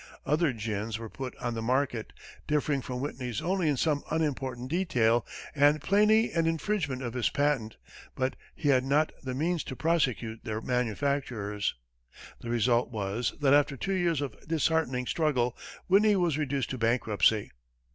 Other 0.25 0.51
gins 0.51 0.97
were 0.97 1.11
put 1.11 1.37
on 1.37 1.53
the 1.53 1.61
market, 1.61 2.11
differing 2.47 2.81
from 2.81 3.01
Whitney's 3.01 3.39
only 3.39 3.69
in 3.69 3.77
some 3.77 4.03
unimportant 4.09 4.67
detail, 4.71 5.23
and 5.53 5.79
plainly 5.79 6.31
an 6.31 6.47
infringement 6.47 7.03
of 7.03 7.13
his 7.13 7.29
patent; 7.29 7.77
but 8.15 8.35
he 8.55 8.69
had 8.69 8.83
not 8.83 9.11
the 9.21 9.35
means 9.35 9.63
to 9.65 9.75
prosecute 9.75 10.43
their 10.43 10.59
manufacturers. 10.59 11.75
The 12.39 12.49
result 12.49 12.89
was, 12.89 13.33
that 13.41 13.53
after 13.53 13.77
two 13.77 13.93
years 13.93 14.21
of 14.21 14.35
disheartening 14.47 15.05
struggle, 15.05 15.55
Whitney 15.85 16.15
was 16.15 16.35
reduced 16.35 16.71
to 16.71 16.79
bankruptcy. 16.79 17.51